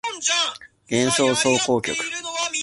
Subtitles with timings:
[0.87, 1.93] 幻想即興曲